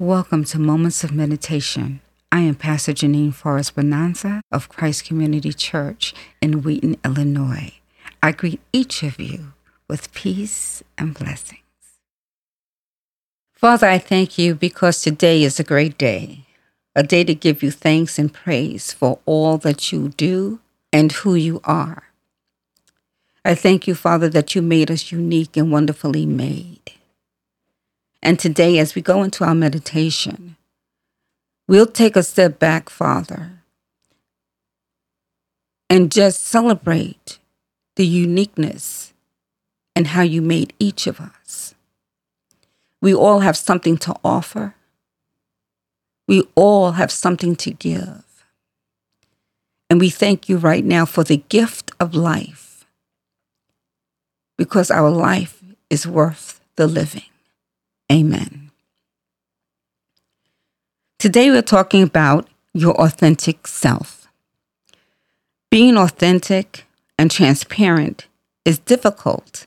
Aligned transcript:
Welcome 0.00 0.44
to 0.44 0.60
Moments 0.60 1.02
of 1.02 1.10
Meditation. 1.10 1.98
I 2.30 2.42
am 2.42 2.54
Pastor 2.54 2.92
Janine 2.92 3.34
Forrest 3.34 3.74
Bonanza 3.74 4.42
of 4.52 4.68
Christ 4.68 5.04
Community 5.04 5.52
Church 5.52 6.14
in 6.40 6.62
Wheaton, 6.62 6.98
Illinois. 7.04 7.72
I 8.22 8.30
greet 8.30 8.60
each 8.72 9.02
of 9.02 9.18
you 9.18 9.54
with 9.88 10.12
peace 10.14 10.84
and 10.96 11.14
blessings. 11.14 11.62
Father, 13.54 13.88
I 13.88 13.98
thank 13.98 14.38
you 14.38 14.54
because 14.54 15.02
today 15.02 15.42
is 15.42 15.58
a 15.58 15.64
great 15.64 15.98
day, 15.98 16.46
a 16.94 17.02
day 17.02 17.24
to 17.24 17.34
give 17.34 17.64
you 17.64 17.72
thanks 17.72 18.20
and 18.20 18.32
praise 18.32 18.92
for 18.92 19.18
all 19.26 19.58
that 19.58 19.90
you 19.90 20.10
do 20.10 20.60
and 20.92 21.10
who 21.10 21.34
you 21.34 21.60
are. 21.64 22.04
I 23.44 23.56
thank 23.56 23.88
you, 23.88 23.96
Father, 23.96 24.28
that 24.28 24.54
you 24.54 24.62
made 24.62 24.92
us 24.92 25.10
unique 25.10 25.56
and 25.56 25.72
wonderfully 25.72 26.24
made. 26.24 26.77
And 28.22 28.38
today, 28.38 28.78
as 28.78 28.94
we 28.94 29.02
go 29.02 29.22
into 29.22 29.44
our 29.44 29.54
meditation, 29.54 30.56
we'll 31.66 31.86
take 31.86 32.16
a 32.16 32.22
step 32.22 32.58
back, 32.58 32.90
Father, 32.90 33.62
and 35.88 36.10
just 36.10 36.44
celebrate 36.44 37.38
the 37.96 38.06
uniqueness 38.06 39.12
and 39.94 40.08
how 40.08 40.22
you 40.22 40.42
made 40.42 40.72
each 40.78 41.06
of 41.06 41.20
us. 41.20 41.74
We 43.00 43.14
all 43.14 43.40
have 43.40 43.56
something 43.56 43.96
to 43.98 44.14
offer. 44.24 44.74
We 46.26 46.44
all 46.54 46.92
have 46.92 47.10
something 47.10 47.56
to 47.56 47.70
give. 47.70 48.24
And 49.90 50.00
we 50.00 50.10
thank 50.10 50.48
you 50.48 50.58
right 50.58 50.84
now 50.84 51.06
for 51.06 51.24
the 51.24 51.38
gift 51.48 51.92
of 51.98 52.14
life 52.14 52.84
because 54.56 54.90
our 54.90 55.10
life 55.10 55.62
is 55.88 56.06
worth 56.06 56.60
the 56.76 56.86
living. 56.86 57.22
Amen. 58.10 58.70
Today 61.18 61.50
we're 61.50 61.62
talking 61.62 62.02
about 62.02 62.48
your 62.72 62.94
authentic 63.00 63.66
self. 63.66 64.28
Being 65.70 65.98
authentic 65.98 66.86
and 67.18 67.30
transparent 67.30 68.26
is 68.64 68.78
difficult 68.78 69.66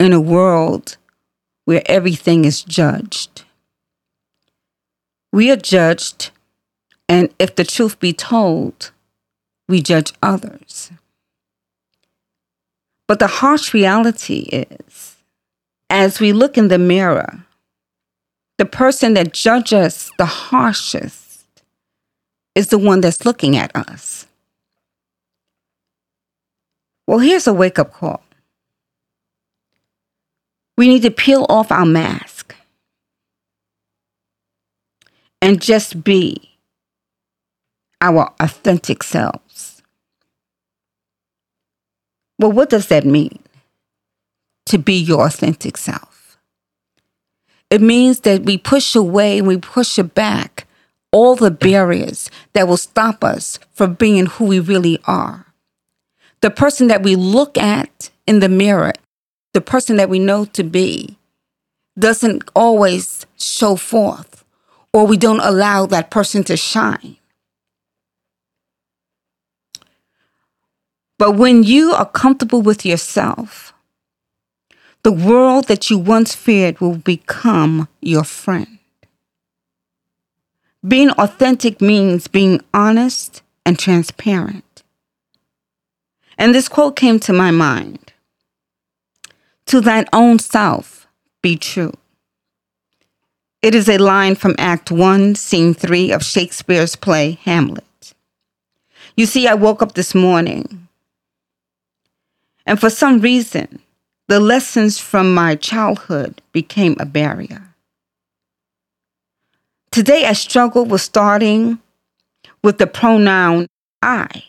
in 0.00 0.12
a 0.12 0.20
world 0.20 0.96
where 1.64 1.82
everything 1.86 2.46
is 2.46 2.62
judged. 2.62 3.42
We 5.30 5.50
are 5.50 5.56
judged, 5.56 6.30
and 7.08 7.28
if 7.38 7.54
the 7.54 7.64
truth 7.64 8.00
be 8.00 8.14
told, 8.14 8.92
we 9.68 9.82
judge 9.82 10.14
others. 10.22 10.90
But 13.06 13.18
the 13.18 13.26
harsh 13.26 13.74
reality 13.74 14.48
is, 14.50 15.16
as 15.90 16.20
we 16.20 16.32
look 16.32 16.56
in 16.56 16.68
the 16.68 16.78
mirror, 16.78 17.44
the 18.58 18.66
person 18.66 19.14
that 19.14 19.32
judges 19.32 20.10
the 20.18 20.26
harshest 20.26 21.46
is 22.54 22.68
the 22.68 22.78
one 22.78 23.00
that's 23.00 23.24
looking 23.24 23.56
at 23.56 23.74
us. 23.74 24.26
Well, 27.06 27.20
here's 27.20 27.46
a 27.46 27.52
wake 27.54 27.78
up 27.78 27.92
call. 27.92 28.22
We 30.76 30.88
need 30.88 31.02
to 31.02 31.10
peel 31.10 31.46
off 31.48 31.72
our 31.72 31.86
mask 31.86 32.54
and 35.40 35.60
just 35.60 36.04
be 36.04 36.56
our 38.00 38.32
authentic 38.40 39.02
selves. 39.02 39.82
Well, 42.38 42.52
what 42.52 42.70
does 42.70 42.88
that 42.88 43.04
mean? 43.04 43.38
To 44.66 44.78
be 44.78 44.94
your 44.94 45.26
authentic 45.26 45.76
self. 45.76 46.07
It 47.70 47.80
means 47.82 48.20
that 48.20 48.44
we 48.44 48.56
push 48.56 48.94
away 48.94 49.38
and 49.38 49.46
we 49.46 49.58
push 49.58 49.98
back 49.98 50.66
all 51.12 51.36
the 51.36 51.50
barriers 51.50 52.30
that 52.52 52.68
will 52.68 52.76
stop 52.76 53.22
us 53.22 53.58
from 53.72 53.94
being 53.94 54.26
who 54.26 54.46
we 54.46 54.60
really 54.60 54.98
are. 55.06 55.46
The 56.40 56.50
person 56.50 56.88
that 56.88 57.02
we 57.02 57.16
look 57.16 57.58
at 57.58 58.10
in 58.26 58.40
the 58.40 58.48
mirror, 58.48 58.92
the 59.54 59.60
person 59.60 59.96
that 59.96 60.08
we 60.08 60.18
know 60.18 60.44
to 60.46 60.62
be, 60.62 61.18
doesn't 61.98 62.48
always 62.54 63.26
show 63.36 63.76
forth, 63.76 64.44
or 64.92 65.06
we 65.06 65.16
don't 65.16 65.40
allow 65.40 65.84
that 65.86 66.10
person 66.10 66.44
to 66.44 66.56
shine. 66.56 67.16
But 71.18 71.32
when 71.32 71.64
you 71.64 71.92
are 71.92 72.06
comfortable 72.06 72.62
with 72.62 72.86
yourself, 72.86 73.72
the 75.02 75.12
world 75.12 75.68
that 75.68 75.90
you 75.90 75.98
once 75.98 76.34
feared 76.34 76.80
will 76.80 76.96
become 76.98 77.88
your 78.00 78.24
friend. 78.24 78.78
Being 80.86 81.10
authentic 81.10 81.80
means 81.80 82.28
being 82.28 82.60
honest 82.72 83.42
and 83.64 83.78
transparent. 83.78 84.82
And 86.36 86.54
this 86.54 86.68
quote 86.68 86.96
came 86.96 87.18
to 87.20 87.32
my 87.32 87.50
mind 87.50 88.12
To 89.66 89.80
thine 89.80 90.06
own 90.12 90.38
self 90.38 91.06
be 91.42 91.56
true. 91.56 91.92
It 93.60 93.74
is 93.74 93.88
a 93.88 93.98
line 93.98 94.36
from 94.36 94.54
Act 94.56 94.90
1, 94.92 95.34
Scene 95.34 95.74
3 95.74 96.12
of 96.12 96.24
Shakespeare's 96.24 96.94
play 96.94 97.38
Hamlet. 97.42 98.14
You 99.16 99.26
see, 99.26 99.48
I 99.48 99.54
woke 99.54 99.82
up 99.82 99.94
this 99.94 100.14
morning, 100.14 100.86
and 102.64 102.78
for 102.78 102.88
some 102.88 103.18
reason, 103.18 103.80
the 104.28 104.38
lessons 104.38 104.98
from 104.98 105.34
my 105.34 105.56
childhood 105.56 106.42
became 106.52 106.96
a 107.00 107.06
barrier. 107.06 107.74
Today, 109.90 110.26
I 110.26 110.34
struggle 110.34 110.84
with 110.84 111.00
starting 111.00 111.78
with 112.62 112.78
the 112.78 112.86
pronoun 112.86 113.66
I. 114.02 114.44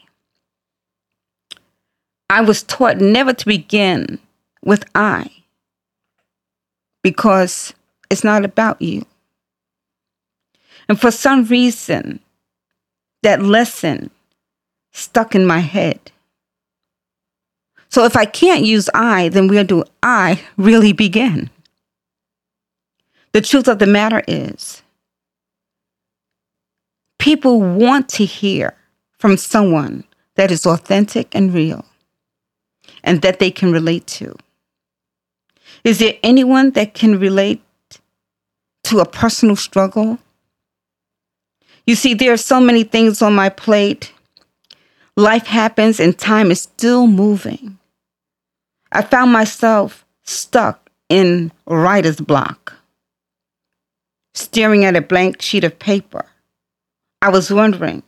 I 2.30 2.42
was 2.42 2.62
taught 2.64 2.98
never 2.98 3.34
to 3.34 3.46
begin 3.46 4.20
with 4.64 4.84
I 4.94 5.32
because 7.02 7.74
it's 8.10 8.24
not 8.24 8.46
about 8.46 8.82
you. 8.82 9.06
And 10.88 11.00
for 11.00 11.12
some 11.12 11.46
reason, 11.46 12.20
that 13.24 13.42
lesson 13.42 14.12
stuck 14.92 15.36
in 15.36 15.46
my 15.46 15.60
head. 15.60 16.12
So 17.90 18.06
if 18.06 18.16
I 18.16 18.26
can't 18.26 18.64
use 18.64 18.90
I, 18.94 19.30
then 19.30 19.48
where 19.48 19.64
do 19.64 19.84
I 20.04 20.42
really 20.58 20.94
begin? 20.94 21.50
The 23.32 23.42
truth 23.42 23.68
of 23.68 23.80
the 23.80 23.88
matter 23.88 24.24
is, 24.28 24.84
people 27.18 27.62
want 27.62 28.10
to 28.10 28.26
hear 28.26 28.76
from 29.18 29.38
someone 29.38 30.04
that 30.36 30.52
is 30.52 30.66
authentic 30.66 31.36
and 31.36 31.54
real 31.54 31.84
and 33.04 33.22
that 33.22 33.40
they 33.40 33.52
can 33.52 33.72
relate 33.72 34.06
to. 34.08 34.36
Is 35.84 36.00
there 36.00 36.14
anyone 36.24 36.72
that 36.72 36.94
can 36.94 37.20
relate 37.20 37.62
to 38.84 39.00
a 39.00 39.06
personal 39.06 39.56
struggle? 39.56 40.20
You 41.88 41.96
see, 41.96 42.14
there 42.14 42.34
are 42.34 42.38
so 42.38 42.60
many 42.60 42.84
things 42.84 43.22
on 43.22 43.34
my 43.34 43.50
plate. 43.50 44.14
Life 45.16 45.48
happens 45.48 46.00
and 46.00 46.18
time 46.18 46.52
is 46.52 46.62
still 46.62 47.08
moving. 47.08 47.79
I 48.92 49.02
found 49.02 49.32
myself 49.32 50.06
stuck 50.24 50.90
in 51.10 51.52
writer's 51.68 52.20
block, 52.20 52.74
staring 54.34 54.86
at 54.86 54.96
a 54.96 55.02
blank 55.02 55.42
sheet 55.42 55.64
of 55.64 55.78
paper. 55.78 56.26
I 57.22 57.30
was 57.30 57.52
wondering, 57.52 58.04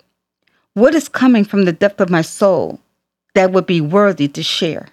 what 0.73 0.95
is 0.95 1.09
coming 1.09 1.43
from 1.43 1.65
the 1.65 1.73
depth 1.73 1.99
of 1.99 2.09
my 2.09 2.21
soul 2.21 2.79
that 3.33 3.51
would 3.51 3.65
be 3.65 3.81
worthy 3.81 4.27
to 4.29 4.41
share? 4.41 4.87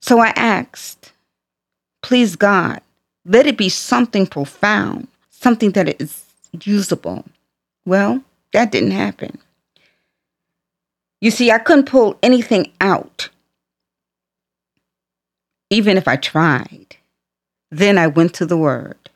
So 0.00 0.20
I 0.20 0.28
asked, 0.36 1.12
please 2.02 2.36
God, 2.36 2.80
let 3.24 3.46
it 3.46 3.56
be 3.56 3.68
something 3.68 4.26
profound, 4.26 5.08
something 5.30 5.72
that 5.72 6.00
is 6.00 6.24
usable. 6.62 7.24
Well, 7.84 8.22
that 8.52 8.70
didn't 8.70 8.92
happen. 8.92 9.38
You 11.20 11.30
see, 11.30 11.50
I 11.50 11.58
couldn't 11.58 11.86
pull 11.86 12.16
anything 12.22 12.70
out 12.80 13.28
even 15.70 15.96
if 15.96 16.08
I 16.08 16.16
tried. 16.16 16.96
Then 17.70 17.98
I 17.98 18.06
went 18.06 18.34
to 18.34 18.46
the 18.46 18.56
Word. 18.56 19.10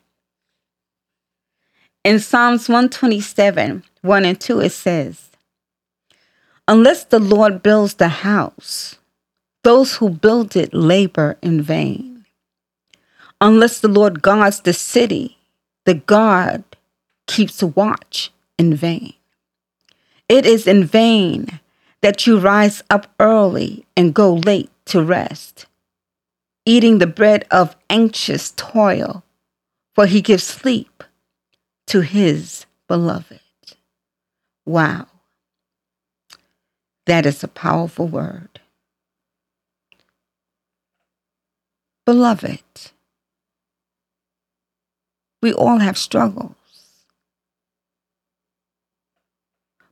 In 2.03 2.19
Psalms 2.19 2.67
127, 2.67 3.83
1 4.01 4.25
and 4.25 4.39
2, 4.39 4.59
it 4.59 4.71
says, 4.71 5.31
Unless 6.67 7.05
the 7.05 7.19
Lord 7.19 7.63
builds 7.63 7.95
the 7.95 8.09
house, 8.09 8.97
those 9.63 9.95
who 9.95 10.09
build 10.09 10.55
it 10.55 10.73
labor 10.73 11.37
in 11.41 11.61
vain. 11.61 12.25
Unless 13.39 13.79
the 13.79 13.87
Lord 13.87 14.21
guards 14.21 14.61
the 14.61 14.73
city, 14.73 15.37
the 15.85 15.95
guard 15.95 16.63
keeps 17.27 17.63
watch 17.63 18.31
in 18.57 18.75
vain. 18.75 19.13
It 20.29 20.45
is 20.45 20.67
in 20.67 20.85
vain 20.85 21.59
that 22.01 22.27
you 22.27 22.37
rise 22.37 22.83
up 22.89 23.07
early 23.19 23.85
and 23.95 24.13
go 24.13 24.33
late 24.33 24.69
to 24.85 25.01
rest 25.01 25.65
eating 26.65 26.99
the 26.99 27.07
bread 27.07 27.45
of 27.51 27.75
anxious 27.89 28.51
toil, 28.55 29.23
for 29.95 30.05
he 30.05 30.21
gives 30.21 30.43
sleep 30.43 31.03
to 31.87 32.01
his 32.01 32.65
beloved. 32.87 33.39
Wow. 34.65 35.07
That 37.05 37.25
is 37.25 37.43
a 37.43 37.49
powerful 37.49 38.07
word. 38.07 38.61
Beloved, 42.05 42.91
we 45.41 45.53
all 45.53 45.79
have 45.79 45.97
struggles. 45.97 46.55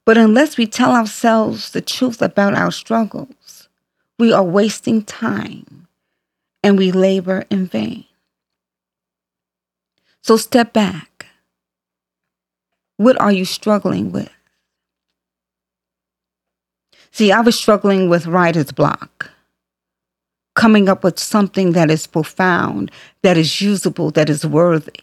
But 0.06 0.18
unless 0.18 0.58
we 0.58 0.66
tell 0.66 0.92
ourselves 0.92 1.72
the 1.72 1.82
truth 1.82 2.22
about 2.22 2.54
our 2.54 2.72
struggles, 2.72 3.70
we 4.18 4.34
are 4.34 4.44
wasting 4.44 5.04
time 5.04 5.88
and 6.64 6.78
we 6.78 6.92
labor 6.92 7.46
in 7.50 7.66
vain. 7.66 8.06
So 10.22 10.38
step 10.38 10.74
back. 10.74 11.26
What 12.98 13.20
are 13.20 13.32
you 13.32 13.46
struggling 13.46 14.12
with? 14.12 14.30
See, 17.12 17.32
I 17.32 17.42
was 17.42 17.58
struggling 17.60 18.10
with 18.10 18.28
writer's 18.28 18.72
block, 18.72 19.32
coming 20.56 20.88
up 20.88 21.04
with 21.04 21.20
something 21.20 21.74
that 21.74 21.92
is 21.92 22.08
profound, 22.08 22.92
that 23.22 23.38
is 23.38 23.60
usable, 23.62 24.12
that 24.12 24.30
is 24.30 24.46
worthy. 24.46 25.02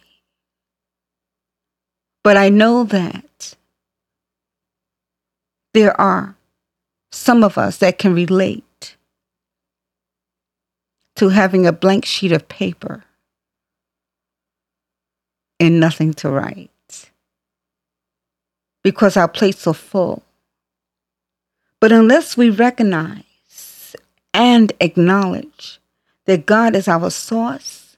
But 2.23 2.37
I 2.37 2.49
know 2.49 2.83
that 2.85 3.55
there 5.73 5.99
are 5.99 6.35
some 7.11 7.43
of 7.43 7.57
us 7.57 7.77
that 7.77 7.97
can 7.97 8.13
relate 8.13 8.63
to 11.19 11.27
having 11.27 11.67
a 11.67 11.73
blank 11.73 12.05
sheet 12.05 12.31
of 12.31 12.47
paper 12.47 13.03
and 15.59 15.77
nothing 15.77 16.13
to 16.13 16.29
write 16.29 17.11
because 18.83 19.17
our 19.17 19.27
plates 19.27 19.67
are 19.67 19.73
full. 19.73 20.23
But 21.81 21.91
unless 21.91 22.37
we 22.37 22.49
recognize 22.49 23.97
and 24.33 24.71
acknowledge 24.79 25.81
that 26.23 26.45
God 26.45 26.73
is 26.73 26.87
our 26.87 27.09
source 27.09 27.97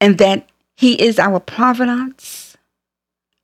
and 0.00 0.18
that 0.18 0.48
He 0.76 1.00
is 1.00 1.20
our 1.20 1.38
providence, 1.38 2.56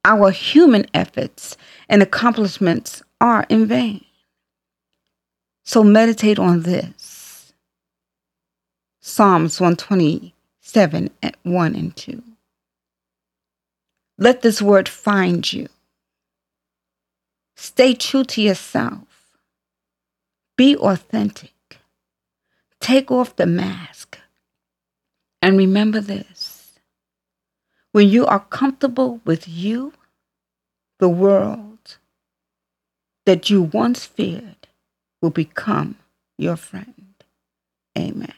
our 0.05 0.33
human 0.33 0.85
efforts 0.95 1.57
and 1.89 2.03
accomplishments 2.03 3.05
are 3.21 3.47
in 3.49 3.67
vain. 3.67 4.05
So 5.63 5.85
meditate 5.85 6.41
on 6.41 6.63
this 6.63 7.10
Psalms 9.01 9.61
127 9.61 11.11
at 11.23 11.37
1 11.43 11.75
and 11.75 11.97
2. 11.97 12.23
Let 14.19 14.43
this 14.43 14.61
word 14.61 14.89
find 14.89 15.51
you. 15.51 15.69
Stay 17.57 17.95
true 17.95 18.25
to 18.25 18.43
yourself. 18.43 19.09
Be 20.57 20.77
authentic. 20.77 21.79
Take 22.81 23.11
off 23.11 23.37
the 23.37 23.47
mask. 23.47 24.19
And 25.41 25.57
remember 25.57 26.01
this 26.01 26.79
when 27.93 28.09
you 28.09 28.27
are 28.27 28.41
comfortable 28.41 29.21
with 29.25 29.49
you, 29.49 29.93
the 30.99 31.09
world 31.09 31.97
that 33.27 33.51
you 33.51 33.63
once 33.63 34.05
feared 34.05 34.69
will 35.21 35.31
become 35.31 35.97
your 36.39 36.57
friend. 36.57 37.15
Amen. 37.99 38.35